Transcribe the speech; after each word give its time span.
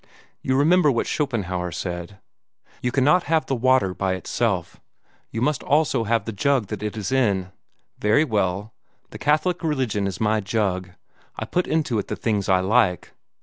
You 0.41 0.57
remember 0.57 0.89
what 0.91 1.05
Schopenhauer 1.05 1.71
said 1.71 2.17
you 2.81 2.91
cannot 2.91 3.25
have 3.25 3.45
the 3.45 3.53
water 3.53 3.93
by 3.93 4.15
itself: 4.15 4.81
you 5.29 5.41
must 5.41 5.61
also 5.61 6.05
have 6.05 6.25
the 6.25 6.31
jug 6.31 6.69
that 6.69 6.81
it 6.81 6.97
is 6.97 7.11
in. 7.11 7.51
Very 7.99 8.23
well; 8.23 8.73
the 9.11 9.19
Catholic 9.19 9.61
religion 9.63 10.07
is 10.07 10.19
my 10.19 10.39
jug. 10.39 10.89
I 11.37 11.45
put 11.45 11.67
into 11.67 11.99
it 11.99 12.07
the 12.07 12.15
things 12.15 12.49
I 12.49 12.61
like. 12.61 13.13